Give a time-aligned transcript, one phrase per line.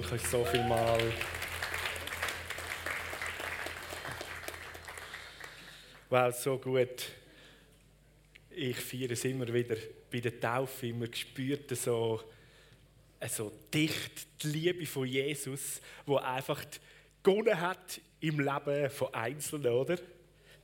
[0.00, 1.00] Danke euch so viel mal.
[6.08, 7.08] Wow, so gut.
[8.48, 9.74] Ich feiere es immer wieder
[10.08, 12.22] bei der Taufe, immer gespürt so,
[13.28, 16.62] so dicht die Liebe von Jesus, wo einfach
[17.24, 19.96] gewonnen hat im Leben von Einzelnen, oder?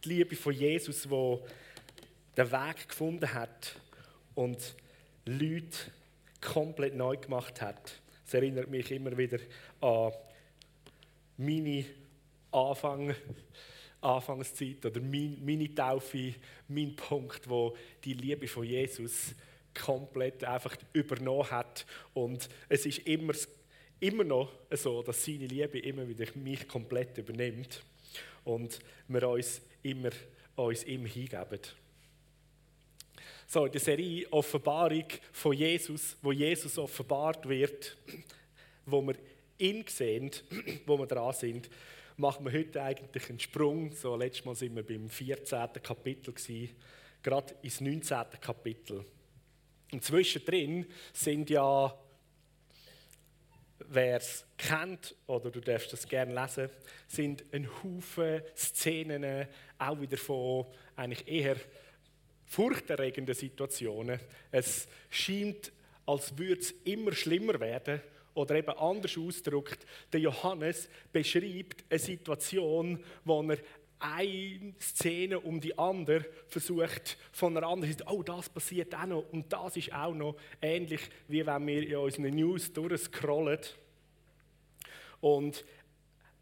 [0.04, 1.44] Die Liebe von Jesus, wo
[2.36, 3.74] den Weg gefunden hat
[4.36, 4.76] und
[5.24, 5.76] Leute
[6.40, 8.00] komplett neu gemacht hat.
[8.26, 9.38] Es erinnert mich immer wieder
[9.80, 10.12] an
[11.36, 11.84] meine
[12.50, 13.14] Anfang,
[14.00, 16.34] Anfangszeit oder meine Taufe,
[16.68, 19.34] mein Punkt, wo die Liebe von Jesus
[19.74, 21.86] komplett einfach übernommen hat.
[22.12, 23.32] Und es ist immer,
[24.00, 27.82] immer noch so, dass seine Liebe immer wieder mich komplett übernimmt
[28.44, 30.10] und wir uns immer
[30.56, 31.60] uns ihm hingeben.
[33.46, 37.96] So, in der Serie Offenbarung von Jesus, wo Jesus offenbart wird,
[38.86, 39.16] wo wir
[39.58, 40.30] ihn sehen,
[40.86, 41.68] wo wir dran sind,
[42.16, 43.92] machen wir heute eigentlich einen Sprung.
[43.92, 45.68] So, letztes Mal sind wir beim 14.
[45.82, 46.74] Kapitel, gewesen,
[47.22, 48.18] gerade ins 19.
[48.40, 49.04] Kapitel.
[49.92, 51.94] Und zwischendrin sind ja,
[53.88, 56.70] wer es kennt, oder du darfst das gerne lesen,
[57.06, 59.46] sind ein Haufen Szenen,
[59.78, 61.56] auch wieder von eigentlich eher
[62.46, 64.20] furchterregenden Situationen.
[64.50, 65.72] Es scheint,
[66.06, 68.00] als würde es immer schlimmer werden.
[68.34, 73.58] Oder eben anders ausgedrückt, der Johannes beschreibt eine Situation, wo er
[74.00, 79.24] eine Szene um die andere versucht von einer anderen Seite, oh, das passiert auch noch
[79.32, 83.60] und das ist auch noch ähnlich, wie wenn wir in unseren News durchscrollen
[85.20, 85.64] und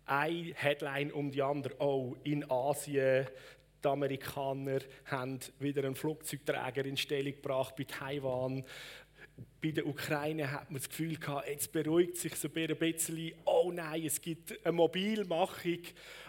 [0.07, 3.29] eine Headline um die andere, oh, in Asien
[3.83, 8.65] die Amerikaner haben wieder einen Flugzeugträger in Stellung gebracht bei Taiwan.
[9.61, 13.33] Bei der Ukraine hat man das Gefühl gehabt, jetzt beruhigt sich so ein bisschen.
[13.45, 15.79] Oh nein, es gibt eine Mobilmachung.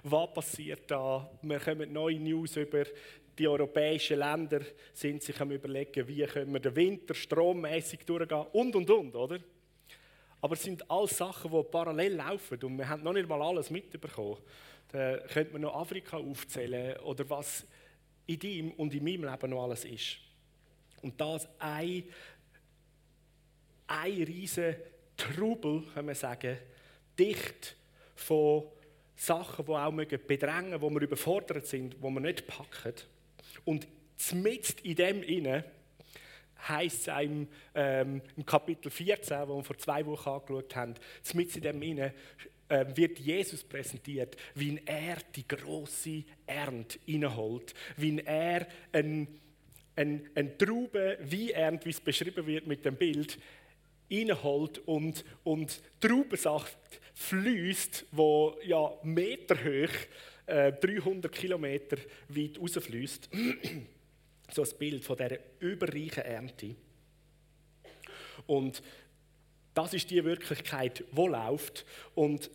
[0.03, 1.29] Was passiert da?
[1.41, 2.85] Wir kommen neue News über
[3.37, 4.61] die europäischen Länder,
[4.93, 9.39] sind sich am überlegen, wie können wir den Winter strommäßig durchgehen und und und, oder?
[10.41, 13.69] Aber es sind alles Sachen, die parallel laufen und wir haben noch nicht mal alles
[13.69, 14.37] mitbekommen.
[14.93, 17.65] Da könnte man noch Afrika aufzählen oder was
[18.27, 20.17] in deinem und in meinem Leben noch alles ist.
[21.01, 22.03] Und das ein,
[23.87, 24.75] ein riesen
[25.17, 26.57] Trubel, kann man sagen,
[27.17, 27.75] dicht
[28.15, 28.65] von
[29.15, 32.93] Sachen, die auch bedrängen wo wir überfordert sind, wo wir nicht packen.
[33.65, 35.65] Und zumindest in dem inne
[36.67, 40.93] heißt es im, ähm, im Kapitel 14, wo wir vor zwei Wochen angeschaut haben,
[41.23, 42.13] zumindest in dem inne
[42.95, 49.27] wird Jesus präsentiert, wie er die große Ernte inneholt, wie er ein,
[49.95, 53.37] ein, ein Traube wie Ernte, wie es beschrieben wird mit dem Bild,
[54.09, 56.77] inneholt und, und Traubensaft
[57.13, 59.93] fließt, wo ja Meter hoch,
[60.45, 61.97] äh, 300 Kilometer
[62.29, 63.29] weit rausfließt.
[64.51, 66.75] so ein Bild von dieser überreichen Ernte.
[68.45, 68.81] Und
[69.73, 71.85] das ist die Wirklichkeit, die läuft.
[72.13, 72.51] Und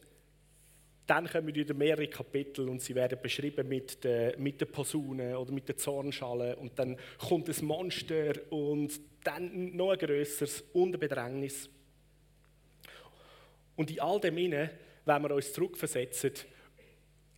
[1.08, 5.50] dann kommen wieder mehrere Kapitel und sie werden beschrieben mit den, mit den Posaunen oder
[5.52, 6.54] mit den Zornschalen.
[6.54, 11.70] Und dann kommt das Monster und dann noch ein größeres und Bedrängnis.
[13.74, 14.70] Und in all dem inne,
[15.06, 16.32] wenn wir uns zurückversetzen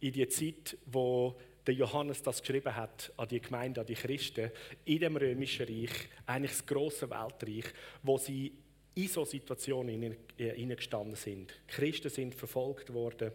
[0.00, 4.50] in die Zeit, wo der Johannes das geschrieben hat an die Gemeinde, an die Christen,
[4.84, 8.52] in dem römischen Reich, eigentlich das große Weltreich, wo sie
[8.96, 11.54] in so Situationen hineingestanden sind.
[11.68, 13.30] Die Christen sind verfolgt worden.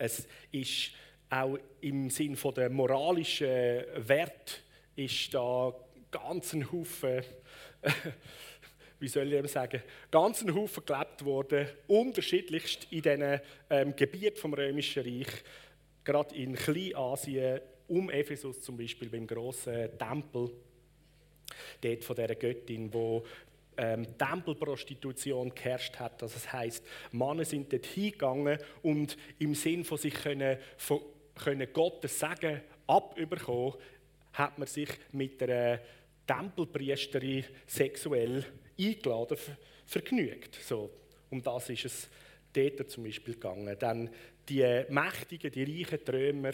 [0.00, 0.92] Es ist
[1.28, 4.62] auch im Sinn von der moralischen Wert
[4.96, 5.74] ist da
[6.10, 7.22] ganz ein Haufen,
[8.98, 14.54] wie soll ich sagen, ganz ein Haufen gelebt worden, unterschiedlichst in diesen ähm, Gebieten vom
[14.54, 15.44] Römischen Reich,
[16.02, 20.50] gerade in Kleinasien, um Ephesus zum Beispiel, beim großen Tempel,
[21.82, 23.22] dort von dieser Göttin, wo
[23.80, 26.22] ähm, Tempelprostitution geherrscht hat.
[26.22, 31.00] Also das heißt, Männer sind dort hingegangen und im Sinn von sich können, von,
[31.34, 33.74] können Gottes Sagen abüberkommen,
[34.34, 35.80] hat man sich mit einer
[36.26, 38.44] Tempelpriesterin sexuell
[38.78, 39.38] eingeladen,
[39.86, 40.56] vergnügt.
[40.56, 40.90] So,
[41.30, 42.10] um das ist es
[42.52, 43.76] dort zum Beispiel gegangen.
[43.78, 44.10] Dann
[44.48, 46.52] die Mächtigen, die reichen Trömer,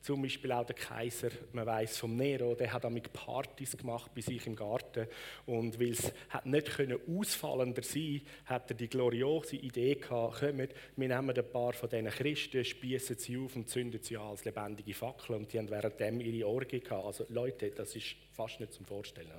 [0.00, 4.20] zum Beispiel auch der Kaiser, man weiß vom Nero, der hat damit Partys gemacht bei
[4.20, 5.06] sich im Garten
[5.46, 6.12] und weil es
[6.44, 11.88] nicht ausfallender sein, hat er die gloriose Idee gehabt, kommt, wir nehmen ein paar von
[11.88, 15.70] diesen Christen, spießen sie auf und zünden sie an als lebendige Fackeln und die haben
[15.70, 17.04] währenddem ihre Orgie gehabt.
[17.04, 19.32] Also Leute, das ist fast nicht zum Vorstellen.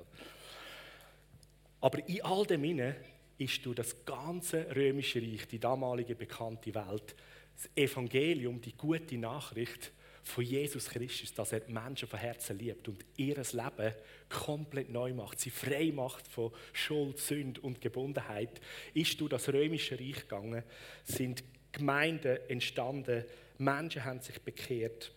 [1.82, 2.96] Aber in all dem inne
[3.38, 7.16] ist durch das ganze römische Reich, die damalige bekannte Welt,
[7.56, 9.94] das Evangelium, die gute Nachricht
[10.30, 13.94] von Jesus Christus, dass er Menschen von Herzen liebt und ihr Leben
[14.30, 18.62] komplett neu macht, sie frei macht von Schuld, Sünde und Gebundenheit,
[18.94, 20.64] ist durch das römische Reich gegangen,
[21.04, 23.26] sind Gemeinden entstanden,
[23.58, 25.12] Menschen haben sich bekehrt,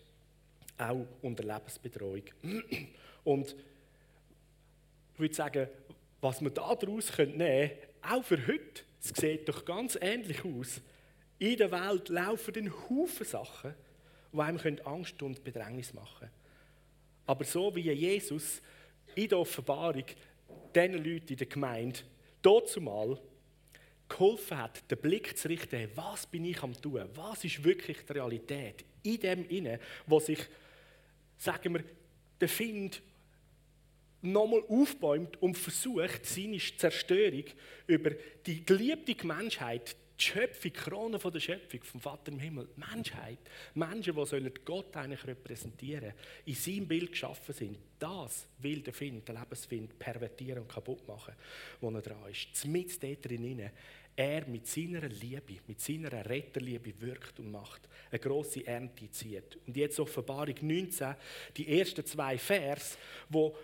[0.77, 2.23] auch unter Lebensbedrohung.
[3.23, 3.55] Und
[5.13, 5.67] ich würde sagen,
[6.21, 7.71] was wir daraus nehmen können,
[8.01, 10.81] auch für heute, es sieht doch ganz ähnlich aus.
[11.39, 13.73] In der Welt laufen ein Haufen Sachen,
[14.33, 16.31] die einem Angst und Bedrängnis machen können.
[17.25, 18.61] Aber so wie Jesus
[19.15, 20.03] in der Offenbarung
[20.75, 21.99] diesen Leuten in der Gemeinde
[22.41, 23.19] dort mal
[24.09, 28.13] geholfen hat, den Blick zu richten, was bin ich am tun, was ist wirklich die
[28.13, 30.39] Realität in dem inne, wo sich,
[31.37, 31.83] sagen wir,
[32.39, 33.01] der Find
[34.21, 37.43] nochmal aufbäumt und versucht, seine Zerstörung
[37.87, 38.11] über
[38.45, 43.39] die geliebte Menschheit, die Schöpfung, Krone von der Schöpfung vom Vater im Himmel, die Menschheit,
[43.73, 46.13] Menschen, die Gott eigentlich repräsentieren,
[46.45, 51.33] in seinem Bild geschaffen sind, das will der Find, der Lebensfind, pervertieren und kaputt machen,
[51.81, 52.65] wo er dran ist.
[52.65, 53.69] Mit dort drin,
[54.15, 59.57] er mit seiner Liebe, mit seiner Retterliebe wirkt und macht, eine große Ernte zieht.
[59.65, 61.15] Und jetzt Offenbarung 19,
[61.57, 62.97] die ersten zwei Vers,
[63.29, 63.55] wo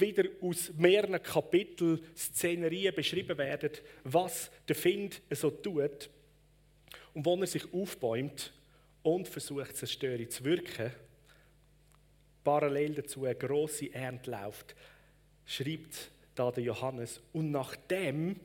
[0.00, 3.70] wieder aus mehreren Kapiteln Szenerien beschrieben werden,
[4.02, 6.10] was der Find so tut
[7.12, 8.52] und wo er sich aufbäumt
[9.02, 10.92] und versucht, Zerstörung zu wirken.
[12.42, 14.74] Parallel dazu eine grosse Ernte läuft,
[15.46, 17.20] schreibt da der Johannes.
[17.32, 18.38] Und nachdem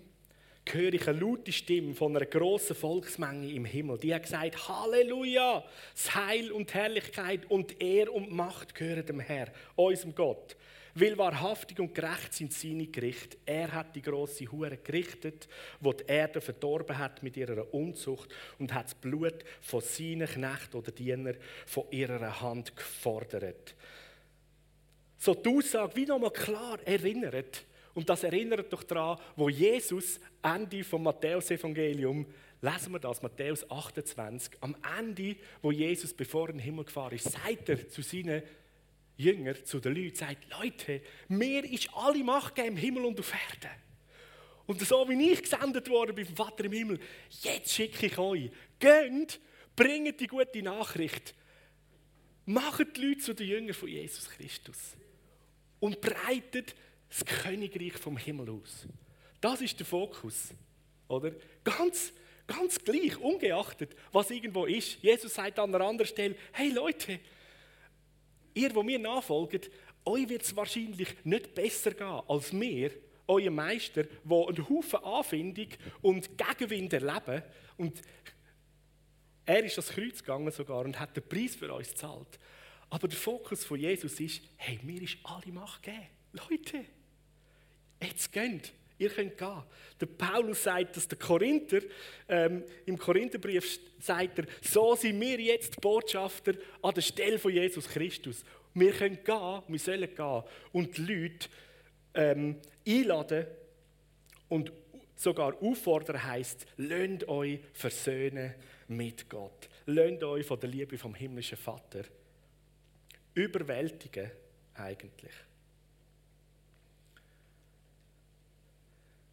[0.71, 3.97] höre ich eine laute Stimme von einer grossen Volksmenge im Himmel.
[3.97, 5.63] Die hat gesagt, Halleluja,
[5.93, 10.55] das Heil und Herrlichkeit und Ehr und Macht gehören dem Herr, unserem Gott.
[10.95, 13.37] Weil wahrhaftig und gerecht sind seine Gerichte.
[13.45, 15.47] Er hat die große Hure gerichtet,
[15.79, 20.77] wo die Erde verdorben hat mit ihrer Unzucht und hat das Blut von seinen Knechten
[20.77, 23.75] oder Dienern von ihrer Hand gefordert.
[25.17, 27.65] So die Aussage wie nochmal klar erinnert.
[27.93, 32.25] Und das erinnert doch daran, wo Jesus Ende vom Matthäus-Evangelium
[32.61, 37.31] lesen wir das, Matthäus 28, am Ende, wo Jesus, bevor in den Himmel gefahren ist,
[37.31, 38.43] sagt er zu seinen
[39.19, 43.33] Jünger, zu den Leuten, sagt, Leute, mir ist alle Macht gegeben im Himmel und auf
[43.33, 43.75] Erden.
[44.65, 46.99] Und so wie ich gesendet worden bin vom Vater im Himmel,
[47.41, 48.49] jetzt schicke ich euch.
[48.79, 49.39] Geht,
[49.75, 51.35] bringt die gute Nachricht.
[52.45, 54.95] Macht die Leute zu den Jüngern von Jesus Christus.
[55.81, 56.75] Und breitet
[57.09, 58.87] das Königreich vom Himmel aus.
[59.41, 60.53] Das ist der Fokus.
[61.09, 61.33] Oder?
[61.63, 62.13] Ganz,
[62.47, 65.01] ganz gleich, ungeachtet, was irgendwo ist.
[65.01, 67.19] Jesus sagt an einer anderen Stelle: Hey Leute,
[68.53, 69.69] ihr, wo mir nachfolgt,
[70.05, 72.91] euch wird es wahrscheinlich nicht besser gehen als mir,
[73.27, 75.67] euer Meister, wo einen Haufen Anfindung
[76.01, 77.43] und Gegenwind erleben.
[77.77, 78.01] Und
[79.45, 82.39] er ist ans Kreuz gegangen sogar und hat den Preis für uns gezahlt.
[82.89, 86.07] Aber der Fokus von Jesus ist, hey, mir ist alle Macht gegeben.
[86.33, 86.85] Leute,
[88.01, 88.73] jetzt geht.
[88.99, 89.63] Ihr könnt gehen.
[89.99, 91.79] Der Paulus sagt, dass der Korinther,
[92.27, 97.87] ähm, im Korintherbrief sagt er, so sind wir jetzt Botschafter an der Stelle von Jesus
[97.87, 98.43] Christus.
[98.73, 100.43] Wir können gehen, wir sollen gehen
[100.73, 101.49] und die Leute
[102.13, 103.47] ähm, einladen
[104.49, 104.71] und
[105.15, 108.53] sogar auffordern heisst, lönt euch versöhnen
[108.89, 109.69] mit Gott.
[109.85, 112.03] Lönt euch von der Liebe vom himmlischen Vater
[113.33, 114.31] überwältigen
[114.73, 115.31] eigentlich.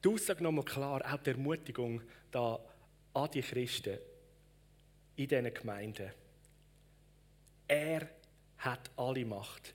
[0.06, 2.60] Die Aussage nochmal klar, auch die Ermutigung da
[3.12, 3.98] an die Christen
[5.16, 6.12] in diesen Gemeinden.
[7.66, 8.08] Er
[8.58, 9.74] hat alle Macht.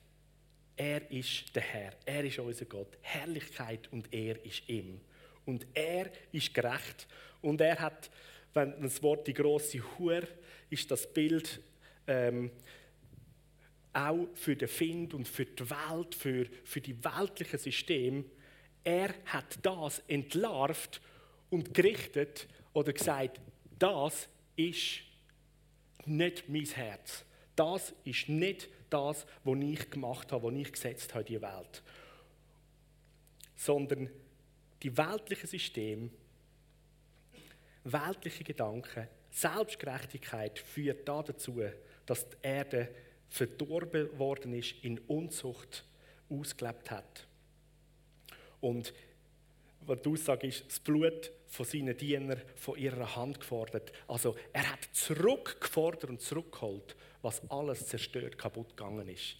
[0.78, 1.92] Er ist der Herr.
[2.06, 2.98] Er ist unser Gott.
[3.02, 5.02] Herrlichkeit und er ist ihm.
[5.46, 7.10] Und er ist gerecht.
[7.42, 8.10] Und er hat,
[8.54, 10.30] wenn das Wort die große Hure
[10.70, 11.60] ist das Bild
[12.08, 12.52] ähm,
[13.92, 18.24] auch für den Find und für die Welt, für, für die weltlichen Systeme
[18.84, 21.02] er hat das entlarvt
[21.50, 23.40] und gerichtet oder gesagt,
[23.78, 25.02] das ist
[26.06, 27.24] nicht mein Herz.
[27.56, 31.84] Das ist nicht das, was ich gemacht habe, was ich gesetzt habe die Welt.
[33.56, 34.10] Sondern
[34.82, 36.10] die weltlichen Systeme,
[37.84, 41.62] weltliche Gedanken, Selbstgerechtigkeit führt dazu,
[42.06, 42.90] dass die Erde
[43.30, 45.86] verdorben worden ist, in Unzucht
[46.30, 47.28] ausgelebt hat.
[48.62, 48.94] Und
[49.88, 53.92] die Aussage ist, das Blut von seinen Dienern von ihrer Hand gefordert.
[54.08, 59.36] Also er hat zurückgefordert und zurückgeholt, was alles zerstört, kaputt gegangen ist.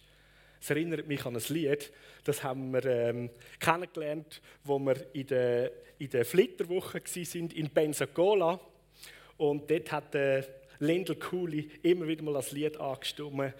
[0.60, 1.90] Es erinnert mich an ein Lied,
[2.22, 8.60] das haben wir ähm, kennengelernt, wo wir in der, in der Flitterwoche sind in Pensacola.
[9.38, 10.44] Und dort hat äh,
[10.78, 13.54] Lyndall Cooley immer wieder mal das Lied angestimmt.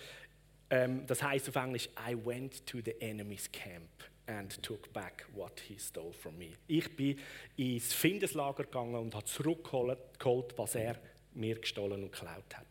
[0.71, 5.61] Ähm, das heißt auf Englisch: I went to the enemy's camp and took back what
[5.61, 6.53] he stole from me.
[6.67, 7.19] Ich bin
[7.57, 10.99] ins Findeslager gegangen und habe zurückgeholt, was er
[11.35, 12.67] mir gestohlen und geklaut hat.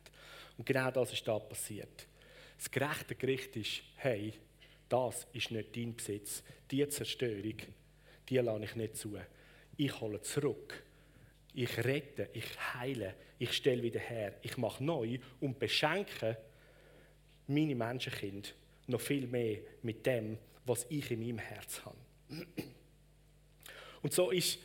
[0.58, 2.08] Und genau das ist da passiert.
[2.58, 4.34] Das gerechte Gericht ist, hey,
[4.88, 6.44] das ist nicht dein Besitz.
[6.70, 7.58] Die Zerstörung,
[8.30, 9.18] die lasse ich nicht zu.
[9.78, 10.84] Ich hole zurück.
[11.54, 16.38] Ich rette, ich heile, ich stelle wieder her, ich mache neu und beschenke
[17.48, 18.50] meine Menschenkinder
[18.88, 21.98] noch viel mehr mit dem, was ich in meinem Herz habe.
[24.02, 24.60] Und so ist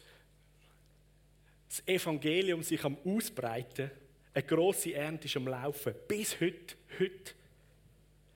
[1.68, 3.90] das Evangelium sich am Ausbreiten,
[4.32, 7.32] eine grosse Ernte ist am Laufen, bis heute, heute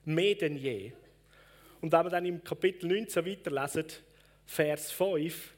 [0.05, 0.91] mehr denn je.
[1.79, 3.85] Und wenn wir dann im Kapitel 19 weiterlesen,
[4.45, 5.53] Vers 5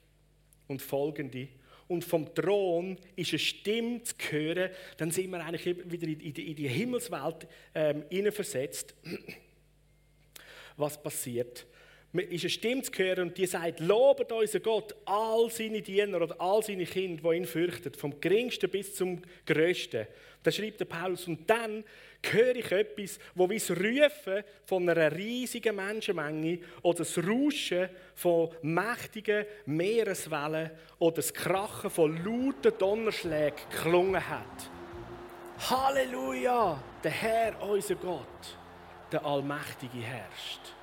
[0.67, 1.47] und folgende,
[1.87, 6.49] und vom Thron ist eine Stimme zu hören, dann sind wir eigentlich wieder in die,
[6.49, 8.95] in die Himmelswelt ähm, versetzt.
[10.77, 11.67] Was passiert?
[12.13, 16.39] Ist eine Stimme zu hören und die sagt, lobet unseren Gott, all seine Diener oder
[16.39, 20.05] all seine Kinder, die ihn fürchten, vom geringsten bis zum größten.
[20.43, 21.83] Da schreibt der Paulus, und dann
[22.21, 28.49] höre ich etwas, wo wie das Rufen von einer riesigen Menschenmenge oder das Rauschen von
[28.61, 34.69] mächtigen Meereswellen oder das Krachen von lauten Donnerschlägen geklungen hat.
[35.69, 36.81] Halleluja!
[37.03, 38.57] Der Herr, unser Gott,
[39.11, 40.73] der Allmächtige herrscht.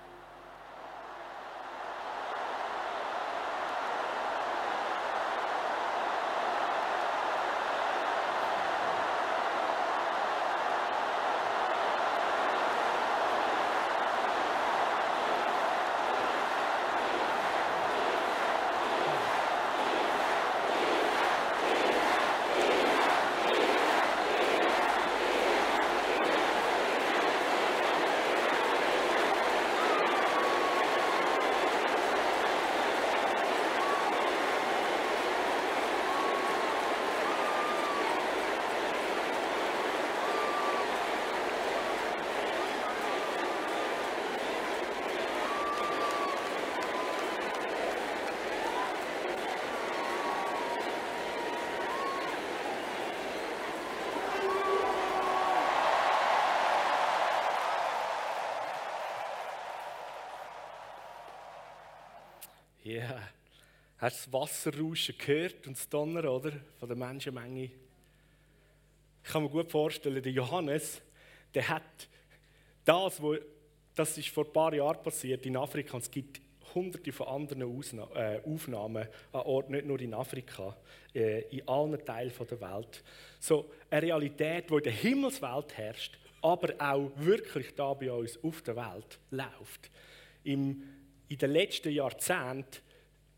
[62.93, 63.21] Ja,
[63.99, 66.51] hast das Wasserrauschen gehört und das Donner, oder?
[66.81, 67.71] Von der Menschenmenge.
[69.23, 71.01] Ich kann mir gut vorstellen, der Johannes,
[71.55, 72.09] der hat
[72.85, 73.37] das, wo,
[73.95, 76.41] das ist vor ein paar Jahren passiert in Afrika, und es gibt
[76.75, 80.77] hunderte von anderen Ausna äh, Aufnahmen an Orten, nicht nur in Afrika,
[81.15, 83.05] äh, in allen Teilen der Welt.
[83.39, 88.63] So eine Realität, die in der Himmelswelt herrscht, aber auch wirklich da bei uns auf
[88.63, 89.91] der Welt läuft.
[90.43, 90.83] Im
[91.31, 92.83] in den letzten Jahrzehnten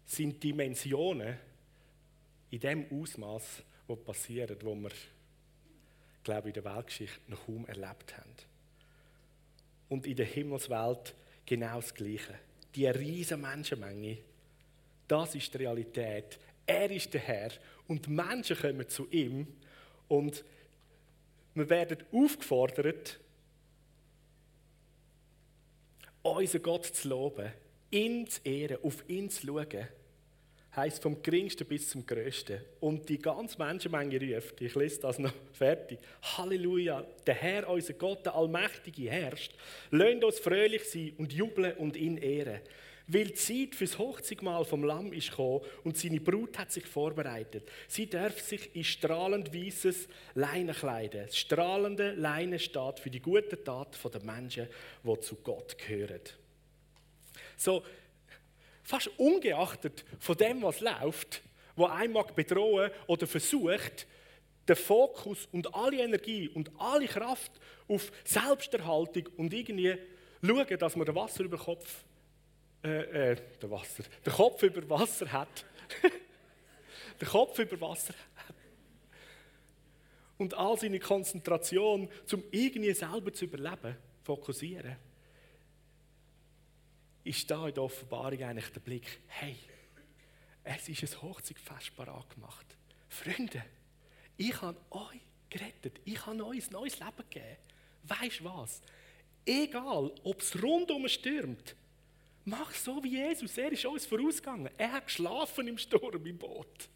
[0.06, 1.36] sind Dimensionen
[2.50, 4.90] in dem Ausmaß, wo passieren, wo wir,
[6.24, 8.34] glaube ich, in der Weltgeschichte noch kaum erlebt haben.
[9.90, 12.34] Und in der Himmelswelt genau das Gleiche.
[12.74, 14.18] Die riesige Menschenmenge,
[15.06, 16.38] das ist die Realität.
[16.64, 17.50] Er ist der Herr
[17.88, 19.46] und Menschen kommen zu ihm
[20.08, 20.42] und
[21.54, 23.20] wir werden aufgefordert,
[26.22, 27.52] unseren Gott zu loben
[27.92, 29.88] ihn zu ehren, auf ihn zu schauen,
[30.74, 32.60] heisst vom geringsten bis zum größten.
[32.80, 38.24] Und die ganze Menschenmenge ruft, ich lese das noch fertig, Halleluja, der Herr, unser Gott,
[38.24, 39.52] der Allmächtige herrscht.
[39.90, 42.60] Lasst uns fröhlich sein und jubeln und ihn ehren.
[43.08, 47.68] Weil die Zeit fürs Hochzeitmahl vom Lamm ist gekommen und seine Brut hat sich vorbereitet.
[47.88, 51.26] Sie darf sich in strahlend weißes Leinen kleiden.
[51.26, 54.68] Das strahlende Leinen steht für die gute Tat der Menschen,
[55.04, 56.20] die zu Gott gehören.
[57.62, 57.84] So
[58.82, 61.42] fast ungeachtet von dem, was läuft,
[61.76, 64.06] wo einmal bedrohen oder versucht,
[64.68, 67.52] den Fokus und alle Energie und alle Kraft
[67.88, 69.96] auf Selbsterhaltung und irgendwie
[70.44, 72.04] schauen, dass man den Wasser über Kopf,
[72.84, 75.64] äh, äh, den Wasser, den Kopf über Wasser hat.
[77.20, 78.56] den Kopf über Wasser hat.
[80.38, 84.96] Und all seine Konzentration, um irgendwie selber zu überleben, fokussieren
[87.24, 89.56] ist da in der Offenbarung eigentlich der Blick, hey,
[90.64, 92.66] es ist ein Hochzeitfest parat gemacht.
[93.08, 93.64] Freunde,
[94.36, 96.00] ich habe euch gerettet.
[96.04, 97.56] Ich habe euch ein neues Leben gegeben.
[98.04, 98.80] Weißt du was?
[99.44, 101.74] Egal, ob es rundum stürmt,
[102.44, 103.56] mach so wie Jesus.
[103.58, 104.70] Er ist uns vorausgegangen.
[104.78, 106.88] Er hat geschlafen im Sturm im Boot.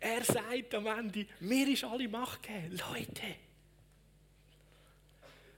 [0.00, 2.78] Er sagt am Ende, mir ist alle Macht gegeben.
[2.90, 3.36] Leute,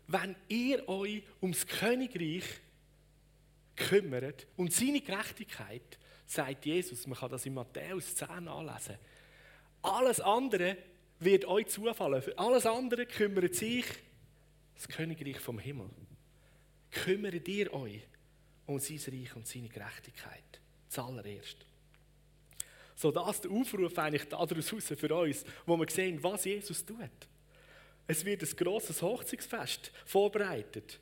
[0.07, 2.45] wenn ihr euch ums Königreich
[3.79, 8.99] kümmert und seine Gerechtigkeit, sagt Jesus, man kann das in Matthäus 10 anlesen,
[9.83, 10.77] alles andere
[11.21, 12.23] wird euch zufallen.
[12.23, 13.85] Für alles andere kümmert sich
[14.75, 15.89] das Königreich vom Himmel.
[16.91, 18.03] Kümmert ihr euch
[18.67, 20.61] um sein Reich und seine Gerechtigkeit.
[20.89, 21.67] Zuallererst.
[22.95, 26.99] So das der Aufruf eigentlich daraus raus für uns, wo wir sehen, was Jesus tut.
[28.07, 30.99] Es wird ein grosses Hochzeitsfest vorbereitet,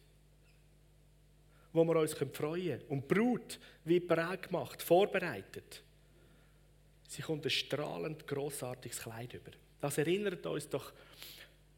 [1.77, 2.83] wo wir uns freuen können.
[2.89, 5.83] Und die Brut wird bereit gemacht, vorbereitet.
[7.09, 9.53] Sie kommt ein strahlend grossartiges Kleid über.
[9.81, 10.93] Das erinnert uns doch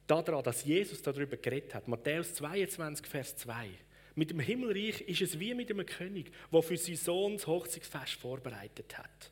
[0.06, 1.88] daran, dass Jesus darüber geredet hat.
[1.88, 3.68] Matthäus 22, Vers 2.
[4.14, 8.14] Mit dem Himmelreich ist es wie mit einem König, der für seinen Sohn das Hochzeitsfest
[8.14, 9.30] vorbereitet hat.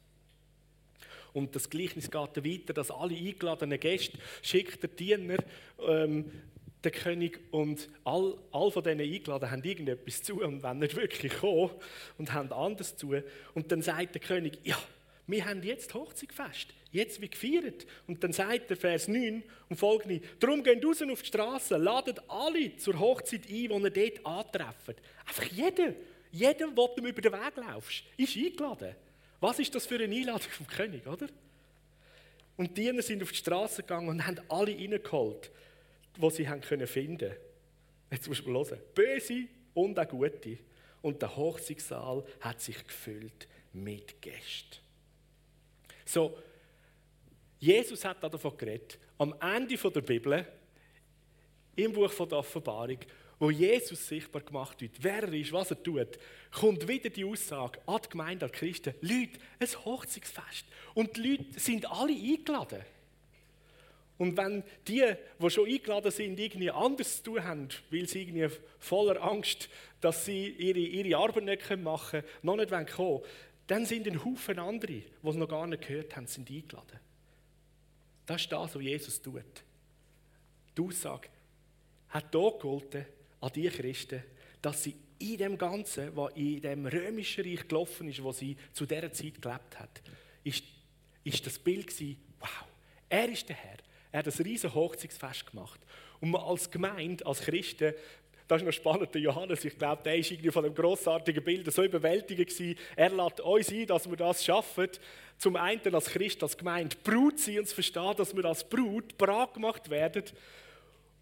[1.33, 5.39] Und das Gleichnis geht weiter, dass alle eingeladenen Gäste schickt der Diener
[5.87, 6.31] ähm,
[6.87, 11.37] der König und all, all von diesen Eingeladenen haben irgendetwas zu und wollen nicht wirklich
[11.39, 11.73] kommen
[12.17, 13.15] und haben anders zu.
[13.55, 14.79] Und dann sagt der König, ja,
[15.27, 17.87] wir haben jetzt Hochzeitfest, jetzt wird gefeiert.
[18.07, 22.21] Und dann sagt der Vers 9 und folgende, darum geht raus auf die Straße, ladet
[22.29, 24.95] alle zur Hochzeit ein, die ihr dort antreffen.
[25.27, 25.93] Einfach jeder,
[26.31, 28.95] jeder, der du über den Weg laufst, ist eingeladen.
[29.41, 31.27] Was ist das für eine Einladung vom König, oder?
[32.57, 35.51] Und die Diener sind auf die Straße gegangen und haben alle reingeholt,
[36.17, 37.33] die sie haben können finden.
[38.11, 38.81] Jetzt musst du mal hören.
[38.95, 39.45] Böse
[39.75, 40.59] und auch gute.
[41.03, 44.79] Und der Hochzeitssaal hat sich gefüllt mit Gästen.
[46.05, 46.39] So,
[47.59, 50.47] Jesus hat davon geredet, am Ende der Bibel,
[51.75, 52.99] im Buch der Offenbarung,
[53.39, 56.19] wo Jesus sichtbar gemacht wird, wer er ist, was er tut,
[56.51, 60.65] kommt wieder die Aussage an die Gemeinde, an die Christen, Leute, ein Hochzeitsfest.
[60.95, 62.83] Und die Leute sind alle eingeladen.
[64.19, 65.05] Und wenn die,
[65.39, 69.69] die schon eingeladen sind, irgendwie anders zu tun haben, weil sie irgendwie voller Angst,
[70.01, 73.23] dass sie ihre, ihre Arbeit nicht machen können, noch nicht kommen wollen,
[73.67, 77.01] dann sind ein Haufen andere, die es noch gar nicht gehört haben, sind eingeladen.
[78.25, 79.43] Das ist das, was Jesus tut.
[80.77, 81.29] Die Aussage
[82.09, 83.07] hat hier gegolten,
[83.41, 84.23] an die Christen,
[84.63, 88.87] dass sie in dem Ganzen, was in dem römischen Reich gelaufen ist, wo sie zu
[88.87, 90.03] dieser Zeit gelebt hat,
[90.43, 90.65] ist,
[91.25, 92.65] ist das Bild gewesen, wow,
[93.09, 93.79] er ist der Herr.
[94.17, 95.79] Er hat ein riesen Hochzeitsfest gemacht.
[96.23, 97.93] Und man als Gemeinde, als Christen,
[98.49, 101.71] das ist noch spannend, der Johannes, ich glaube, der war irgendwie von dem grossartigen Bild
[101.71, 102.79] so überwältigend gewesen.
[102.97, 104.89] Er lädt uns ein, dass wir das schaffen.
[105.37, 109.19] Zum einen als Christ, als Gemeinde Brut sein und zu verstehen, dass wir als Brut
[109.19, 110.25] bereit gemacht werden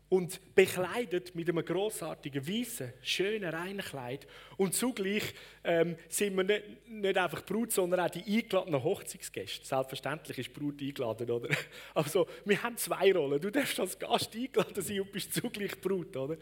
[0.09, 4.27] und bekleidet mit einem großartigen weißen, schönen, reinen Kleid.
[4.57, 9.67] Und zugleich ähm, sind wir nicht, nicht einfach Brut, sondern auch die eingeladenen Hochzeitsgäste.
[9.67, 11.49] Selbstverständlich ist Brut eingeladen, oder?
[11.95, 13.41] Also, wir haben zwei Rollen.
[13.41, 16.37] Du darfst als Gast eingeladen sein und bist zugleich Brut, oder?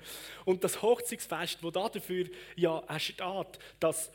[0.44, 4.10] Und das Hochzeitsfest, wo dafür ja steht, dass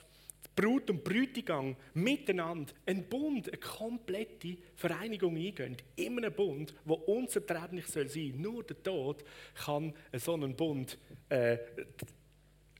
[0.56, 5.78] Brut und Brütigam miteinander einen Bund, eine komplette Vereinigung eingehen.
[5.96, 8.34] In einem Bund, wo unzertrennlich soll sein.
[8.42, 9.24] Nur der Tod
[9.54, 10.98] kann so einen Bund,
[11.30, 11.58] äh,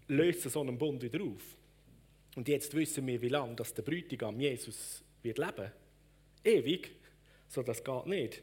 [0.08, 1.56] löst so einen Bund wieder auf.
[2.36, 5.72] Und jetzt wissen wir, wie lange dass der Brütigam Jesus wird leben.
[6.44, 6.92] Ewig.
[7.48, 8.42] So, das geht nicht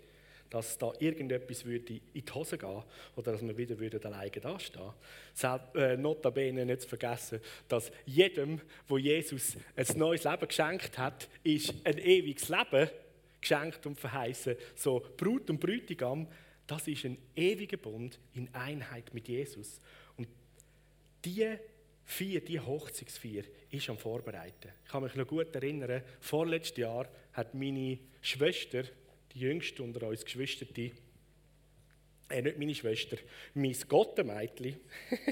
[0.50, 2.83] dass da irgendetwas würde in die Hose gehen
[3.16, 4.92] oder dass wir wieder würden alleine dastehen
[5.40, 5.61] würden.
[5.74, 11.74] Äh, notabene nicht zu vergessen, dass jedem, wo Jesus ein neues Leben geschenkt hat, ist
[11.85, 12.88] ein ewiges Leben
[13.40, 14.57] geschenkt und verheißen.
[14.74, 16.26] So Brut und Brütigam,
[16.66, 19.80] das ist ein ewiger Bund in Einheit mit Jesus.
[20.16, 20.28] Und
[21.24, 21.57] die
[22.04, 24.70] vier, die Hochzeitsfeier, ist am Vorbereiten.
[24.85, 28.85] Ich kann mich noch gut erinnern, vorletztes Jahr hat meine Schwester
[29.34, 30.92] die jüngste unter uns Geschwister, die,
[32.28, 33.16] äh, nicht meine Schwester,
[33.54, 34.76] mein Gottemeitli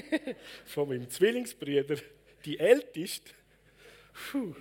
[0.65, 1.97] von meinem Zwillingsbrüder,
[2.45, 3.31] die älteste,
[4.31, 4.55] Puh.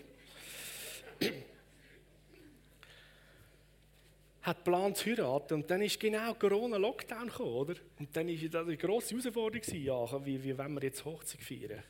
[4.43, 7.75] hat geplant zu heiraten und dann ist genau Corona-Lockdown gekommen, oder?
[7.99, 11.83] Und dann war das eine grosse Herausforderung, ja, wie, wie wollen wir jetzt Hochzeit feiern?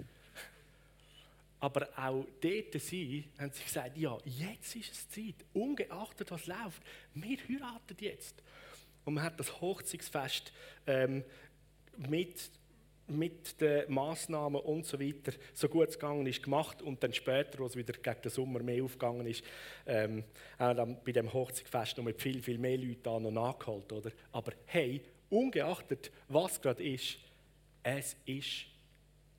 [1.62, 6.82] Aber auch dort sie haben sie gesagt, ja, jetzt ist es Zeit, ungeachtet was läuft,
[7.14, 8.42] wir heiraten jetzt.
[9.04, 10.52] Und man hat das Hochzeitsfest
[10.88, 11.22] ähm,
[12.08, 12.50] mit,
[13.06, 17.60] mit den Massnahmen und so weiter, so gut es gegangen ist, gemacht und dann später,
[17.62, 19.44] als es wieder gegen den Sommer mehr aufgegangen ist,
[19.86, 20.24] ähm,
[20.58, 23.92] auch dann bei dem Hochzeitsfest noch mit viel, viel mehr Leuten noch nachgeholt.
[23.92, 24.10] Oder?
[24.32, 27.18] Aber hey, ungeachtet was gerade ist,
[27.84, 28.66] es ist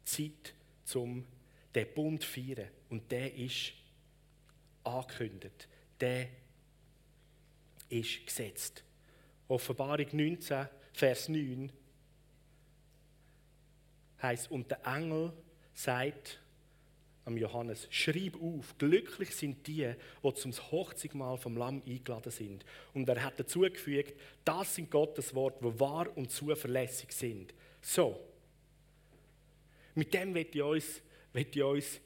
[0.05, 0.53] Zeit,
[0.95, 1.25] um
[1.73, 2.69] den Bund feiern.
[2.89, 3.73] Und der ist
[4.83, 5.67] angekündigt.
[5.99, 6.27] Der
[7.89, 8.83] ist gesetzt.
[9.47, 11.71] Offenbarung 19, Vers 9
[14.21, 15.33] heißt und der Engel
[15.73, 16.39] sagt
[17.25, 22.65] am Johannes, schreib auf, glücklich sind die, die zum Hochzeitmahl vom Lamm eingeladen sind.
[22.93, 27.53] Und er hat dazu gefügt, das sind Gottes Worte, die wahr und zuverlässig sind.
[27.81, 28.19] So,
[29.95, 31.01] mit dem wird ich uns,
[31.33, 31.99] wird ich uns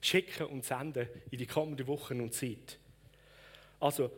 [0.00, 2.78] schicken und senden in die kommenden Wochen und Zeit.
[3.80, 4.10] Also,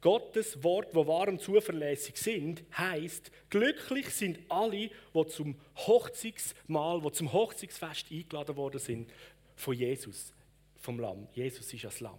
[0.00, 7.12] Gottes Wort, wo wahr und zuverlässig sind, heißt: Glücklich sind alle, die zum Hochzeitsmahl, die
[7.12, 9.10] zum Hochzeitsfest eingeladen worden sind
[9.56, 10.32] von Jesus,
[10.76, 11.26] vom Lamm.
[11.32, 12.18] Jesus ist das Lamm.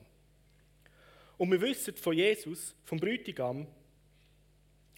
[1.38, 3.68] Und wir wissen von Jesus, vom Bräutigam,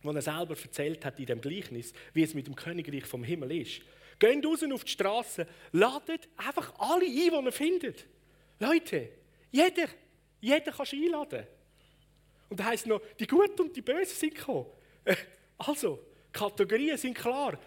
[0.04, 3.52] wo er selber erzählt hat in dem Gleichnis, wie es mit dem Königreich vom Himmel
[3.60, 3.82] ist.
[4.20, 8.06] Geht raus auf die Straße, ladet einfach alle ein, die ihr findet.
[8.60, 9.10] Leute,
[9.52, 9.88] jeder,
[10.42, 11.46] jeder kannst du einladen.
[12.50, 14.68] Und da heisst noch, die Guten und die Bösen sind gekommen.
[15.58, 16.00] Also,
[16.32, 17.60] Kategorien sind klar.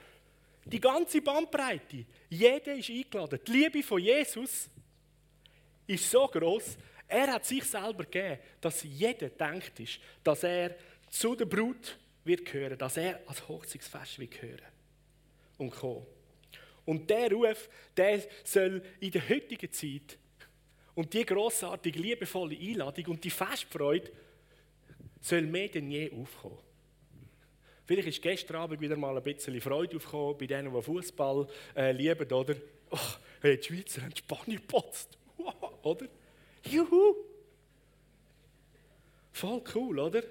[0.64, 3.40] Die ganze Bandbreite, jeder ist eingeladen.
[3.46, 4.68] Die Liebe von Jesus
[5.86, 6.76] ist so groß,
[7.08, 10.76] er hat sich selber gegeben, dass jeder denkt ist, dass er
[11.10, 14.66] zu der Brut wird gehören, dass er als Hochzeitsfest wird gehören
[15.58, 16.06] und kommen.
[16.90, 20.18] Und der Ruf, der soll in der heutigen Zeit
[20.96, 24.10] und die großartige, liebevolle Einladung und die Festfreude
[25.20, 26.58] soll mehr denn je aufkommen.
[27.84, 31.92] Vielleicht ist gestern Abend wieder mal ein bisschen Freude aufgekommen bei denen, die Fußball äh,
[31.92, 32.56] lieben, oder?
[32.90, 32.98] Oh,
[33.40, 35.16] hey, die Schweizer haben Spanien gepotzt,
[35.84, 36.08] oder?
[36.68, 37.14] Juhu!
[39.30, 40.24] Voll cool, oder?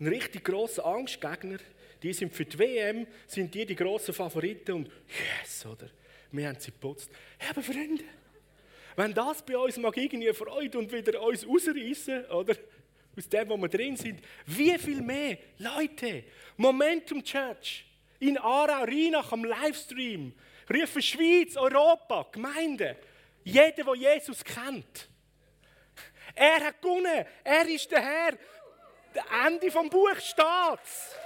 [0.00, 1.58] Ein richtig grosser Angstgegner,
[2.04, 5.88] die sind für die WM, sind die die grossen Favoriten und yes, oder?
[6.30, 7.10] Wir haben sie geputzt.
[7.40, 8.04] Ja, aber Freunde,
[8.94, 12.56] wenn das bei uns mag irgendwie Freude und wieder uns rausreißen, oder?
[13.16, 16.24] Aus dem, wo wir drin sind, wie viel mehr Leute,
[16.58, 17.86] Momentum Church,
[18.20, 20.34] in Aarau, Rheinach am Livestream,
[20.68, 22.98] rufen Schweiz, Europa, Gemeinde,
[23.44, 25.08] jeder, der Jesus kennt.
[26.34, 28.32] Er hat gewonnen, er ist der Herr.
[29.14, 31.23] Das Ende vom Buch steht.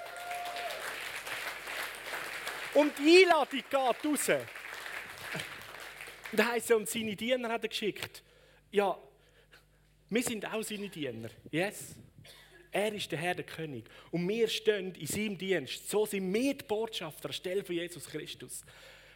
[2.79, 4.29] Und die Einladung geht raus.
[6.31, 8.23] Und heisst und seine Diener hat er geschickt.
[8.71, 8.97] Ja,
[10.09, 11.29] wir sind auch seine Diener.
[11.51, 11.97] Yes.
[12.71, 13.85] Er ist der Herr, der König.
[14.13, 15.91] Und wir stehen in seinem Dienst.
[15.91, 18.63] So sind wir die Botschafter anstelle von Jesus Christus.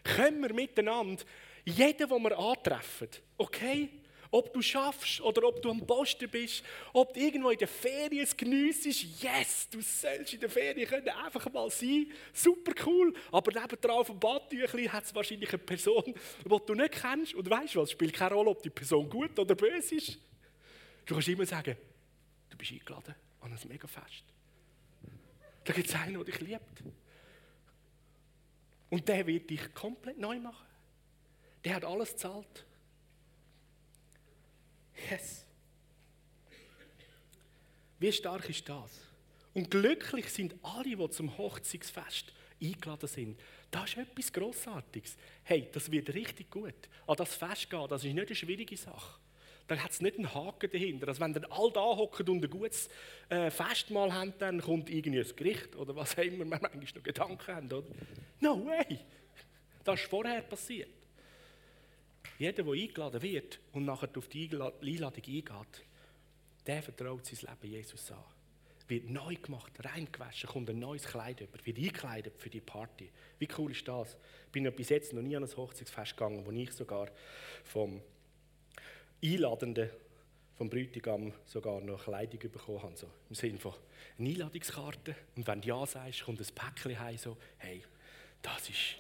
[0.03, 1.23] Können wir miteinander,
[1.65, 3.91] jeden, den wir antreffen, okay?
[4.33, 6.65] Ob du schaffst oder ob du am Posten bist,
[6.95, 11.07] ob du irgendwo in der Ferien es geniessest, yes, du sollst in der Ferien können
[11.11, 13.13] einfach mal sein, super cool.
[13.31, 17.35] Aber nebenan auf dem Badtüchli hat es wahrscheinlich eine Person, die du nicht kennst.
[17.35, 20.19] Und weißt du was, es spielt keine Rolle, ob die Person gut oder böse ist.
[21.05, 21.77] Du kannst immer sagen,
[22.49, 24.25] du bist eingeladen an ein Megafest.
[25.65, 26.83] Da gibt es einen, der dich liebt.
[28.89, 30.67] Und der wird dich komplett neu machen.
[31.65, 32.65] Der hat alles gezahlt.
[35.11, 35.45] Yes.
[37.99, 39.01] Wie stark ist das?
[39.55, 43.41] Und glücklich sind alle, die zum Hochzeitsfest eingeladen sind.
[43.71, 45.17] Das ist etwas Grossartiges.
[45.45, 46.75] Hey, das wird richtig gut.
[47.07, 49.19] An das Fest gehen, das ist nicht eine schwierige Sache.
[49.69, 51.09] Da hat es nicht einen Haken dahinter.
[51.09, 52.89] Also wenn dann alle da hocken und ein gutes
[53.29, 57.03] äh, Festmahl haben, dann kommt irgendwie ein Gericht oder was auch immer wir manchmal noch
[57.03, 57.73] Gedanken haben.
[57.73, 57.87] Oder?
[58.41, 58.99] No way!
[59.85, 60.91] Das ist vorher passiert.
[62.43, 65.85] Jeder, der eingeladen wird und nachher auf die Einladung eingeht,
[66.67, 68.19] der vertraut sein Leben Jesus an.
[68.89, 73.09] Wird neu gemacht, reingewaschen, kommt ein neues Kleid über, wird eingekleidet für die Party.
[73.39, 74.17] Wie cool ist das?
[74.47, 77.13] Ich bin ja bis jetzt noch nie an ein Hochzeitsfest gegangen, wo ich sogar
[77.63, 78.03] vom
[79.23, 79.91] Einladenden,
[80.57, 82.97] vom Bräutigam sogar noch Kleidung bekommen habe.
[82.97, 83.75] So, Im Sinne von
[84.19, 85.15] einer Einladungskarte.
[85.37, 87.85] Und wenn du Ja sagst, kommt ein Päckchen heim, so, hey,
[88.43, 88.97] das ist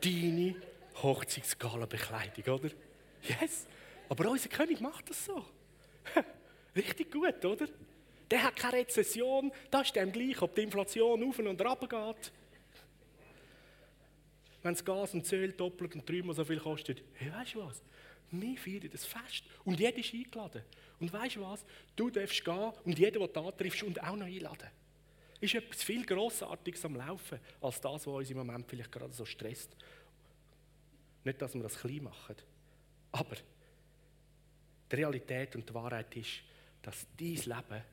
[0.00, 0.54] deine
[1.02, 2.70] Hochzeitsgalenbekleidung, oder?
[3.22, 3.66] Yes!
[4.08, 5.44] Aber unser König macht das so.
[6.76, 7.68] Richtig gut, oder?
[8.30, 12.32] Der hat keine Rezession, da ist dem gleich, ob die Inflation auf und runter geht.
[14.62, 17.82] Wenn das Gas und Öl doppelt und dreimal so viel kostet, hey, weißt du was?
[18.30, 20.62] Wir feiern das Fest und jeder ist eingeladen.
[21.00, 21.64] Und weißt du was?
[21.96, 24.68] Du darfst gehen und jeder, der da triffst, und auch noch einladen.
[25.40, 29.24] Ist etwas viel Grossartiges am Laufen, als das, was uns im Moment vielleicht gerade so
[29.24, 29.74] stresst.
[31.28, 32.36] Nicht, dass wir das klein machen,
[33.12, 33.36] aber
[34.90, 36.40] die Realität und die Wahrheit ist,
[36.80, 37.84] dass dein Leben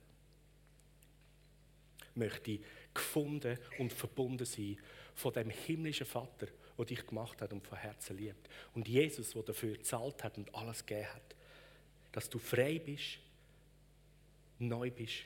[2.14, 2.60] möchte
[2.94, 4.78] gefunden und verbunden sein
[5.16, 8.48] von dem himmlischen Vater, der dich gemacht hat und von Herzen liebt.
[8.74, 11.36] Und Jesus, der dafür gezahlt hat und alles gegeben hat.
[12.14, 13.20] Dass du frei bist,
[14.60, 15.26] neu bist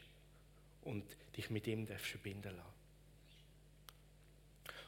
[0.81, 1.05] und
[1.37, 2.78] dich mit ihm verbinden lassen.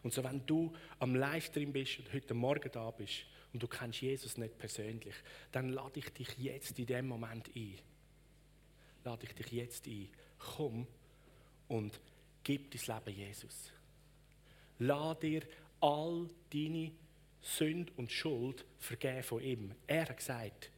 [0.04, 4.02] Und so, wenn du am Livestream bist und heute Morgen da bist und du kennst
[4.02, 5.14] Jesus nicht persönlich,
[5.52, 7.78] dann lade ich dich jetzt in dem Moment ein.
[9.04, 10.10] Lade ich dich jetzt ein.
[10.40, 10.88] Komm
[11.68, 12.00] und
[12.44, 13.72] gib dein Leben Jesus.
[14.80, 15.44] Lass dir
[15.80, 16.92] all deine
[17.42, 19.72] Sünde und Schuld vergeben von ihm.
[19.88, 20.72] Er hat gesagt,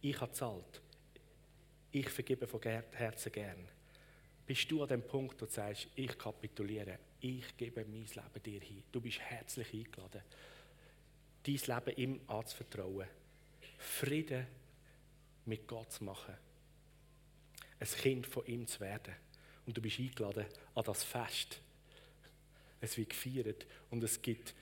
[0.00, 0.82] ich habe gezahlt.
[1.90, 3.68] Ich vergebe von Herzen gern.
[4.48, 8.60] Bist du an dem Punkt, wo du sagst, ich kapituliere, ich gebe mein Leben dir
[8.62, 8.82] hin.
[8.90, 10.22] Du bist herzlich eingeladen,
[11.42, 13.06] dein Leben ihm anzuvertrauen,
[13.76, 14.46] Frieden
[15.44, 16.34] mit Gott zu machen,
[17.78, 19.14] ein Kind von ihm zu werden.
[19.66, 21.60] Und du bist eingeladen an das Fest.
[22.80, 24.54] Es wird gefeiert und es gibt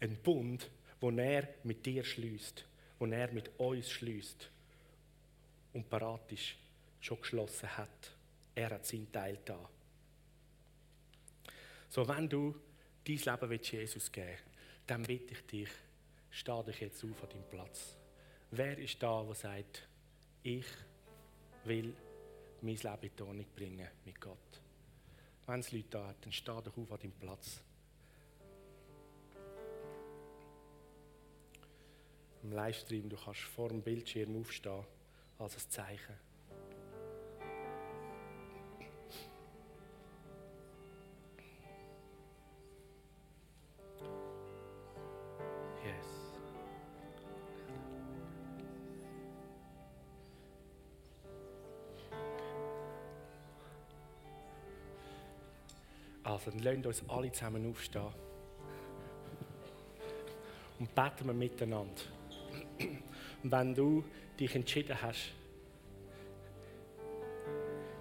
[0.00, 2.64] einen Bund, wo er mit dir schließt,
[2.98, 4.48] wo er mit uns schließt
[5.74, 6.54] und parat ist,
[7.00, 8.16] schon geschlossen hat.
[8.54, 9.68] Er hat seinen Teil da.
[11.88, 12.54] So, wenn du
[13.04, 14.38] dein Leben willst, Jesus geben
[14.90, 15.68] dann bitte ich dich,
[16.30, 17.96] steh dich jetzt auf an deinem Platz.
[18.50, 19.88] Wer ist da, der sagt,
[20.42, 20.66] ich
[21.62, 21.94] will
[22.60, 24.60] mein Leben in die Ordnung bringen mit Gott?
[25.46, 27.62] Wenn es Leute da hat, dann steh dich auf an deinem Platz.
[32.42, 34.84] Im Livestream, du kannst vor dem Bildschirm aufstehen
[35.38, 36.29] als ein Zeichen.
[56.46, 58.08] Also, dann lasst uns alle zusammen aufstehen.
[60.78, 62.02] Und beten wir miteinander.
[63.42, 64.02] Und wenn du
[64.38, 65.32] dich entschieden hast,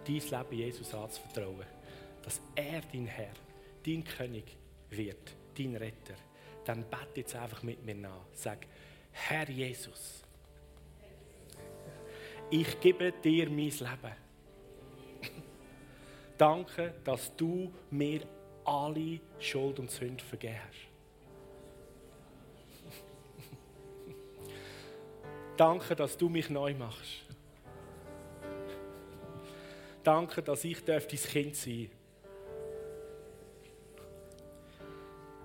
[0.06, 1.65] dein Leben Jesus anzuvertrauen,
[2.23, 3.34] dass er dein Herr,
[3.86, 4.45] dein König
[4.89, 6.15] wird, dein Retter,
[6.63, 8.25] dann bete jetzt einfach mit mir nach.
[8.34, 8.65] Sag,
[9.12, 10.23] Herr Jesus,
[12.49, 14.28] ich gebe dir mein Leben.
[16.39, 18.21] Danke, dass du mir
[18.63, 20.88] alle Schuld und Sünde vergeben hast.
[25.58, 27.25] Danke, dass du mich neu machst.
[30.02, 31.91] Danke, dass ich dein Kind sein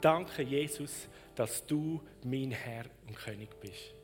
[0.00, 3.94] Danke, Jesus, dass du mein Herr und König bist.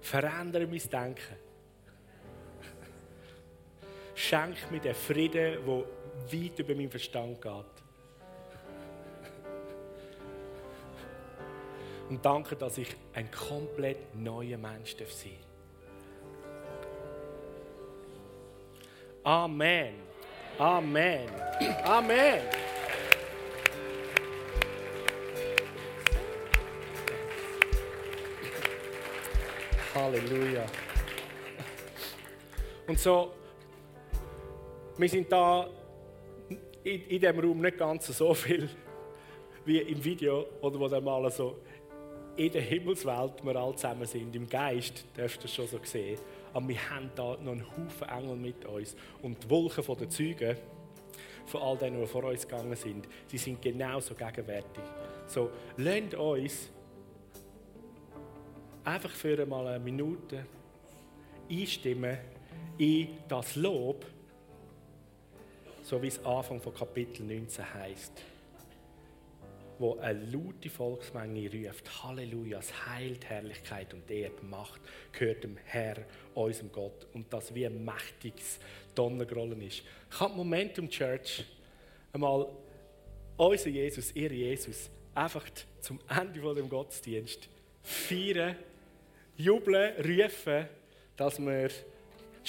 [0.00, 1.47] Verändere mein Denken.
[4.28, 7.52] Schenk mir den Frieden, der weit über meinen Verstand geht.
[12.10, 15.38] Und danke, dass ich ein komplett neuer Mensch sein
[19.24, 19.24] darf.
[19.24, 19.94] Amen.
[20.58, 21.30] Amen.
[21.84, 22.42] Amen.
[29.94, 30.66] Halleluja.
[32.86, 33.37] Und so
[34.98, 35.68] wir sind da
[36.82, 38.68] in, in diesem Raum nicht ganz so viel
[39.64, 41.58] wie im Video oder wo dann mal so
[42.36, 44.34] in der Himmelswelt wir alle zusammen sind.
[44.34, 46.18] Im Geist dürft ihr schon so sehen.
[46.52, 48.96] Aber wir haben da noch einen Haufen Engel mit uns.
[49.22, 50.56] Und die Wolken den Zeugen,
[51.46, 54.84] von all denen, die vor uns gegangen sind, die sind genauso gegenwärtig.
[55.26, 56.70] So, lasst uns
[58.84, 60.46] einfach für einmal eine Minute
[61.50, 62.18] einstimmen
[62.78, 64.06] in das Lob,
[65.88, 68.12] so wie es Anfang von Kapitel 19 heißt,
[69.78, 75.96] wo eine laute Volksmenge ruft: Halleluja, es heilt Herrlichkeit und Ehre, Macht gehört dem Herr,
[76.34, 77.06] unserem Gott.
[77.14, 78.58] Und das wie ein mächtiges
[78.94, 79.82] Donnergrollen ist.
[80.10, 81.44] Kann Momentum Church
[82.12, 82.48] einmal
[83.38, 85.48] unser Jesus, ihr Jesus, einfach
[85.80, 87.48] zum Ende von dem Gottesdienst
[87.82, 88.56] feiern,
[89.38, 90.66] jubeln, rufen,
[91.16, 91.70] dass wir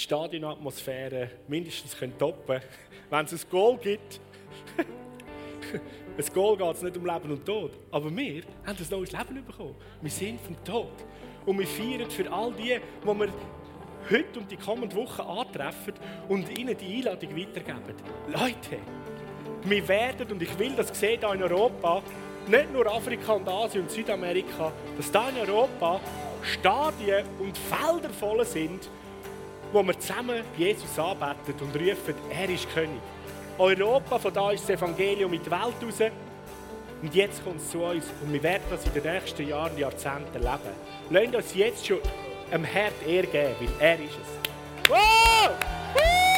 [0.00, 2.62] die Stadionatmosphäre mindestens toppen können.
[3.10, 4.20] Wenn es ein Goal gibt,
[6.16, 7.72] ein Goal geht es nicht um Leben und Tod.
[7.90, 9.74] Aber wir haben ein neues Leben bekommen.
[10.00, 10.92] Wir sind vom Tod.
[11.44, 13.28] Und wir feiern für all die, die wir
[14.10, 15.94] heute und die kommenden Wochen antreffen
[16.28, 17.94] und ihnen die Einladung weitergeben.
[18.28, 18.78] Leute,
[19.64, 22.02] wir werden, und ich will das sehen hier in Europa,
[22.46, 26.00] nicht nur Afrika und Asien und Südamerika, dass da in Europa
[26.42, 28.88] Stadien und Felder voll sind
[29.72, 33.00] wo wir zusammen Jesus anbeten und rufen, er ist König.
[33.58, 36.10] Europa, von da ist das Evangelium in die Welt raus.
[37.02, 40.34] Und jetzt kommt es zu uns und wir werden das in den nächsten Jahren Jahrzehnten
[40.34, 40.74] erleben.
[41.10, 41.98] Lasst uns jetzt schon
[42.52, 44.90] am Herd Ehre weil er ist es.
[44.90, 46.29] Wow!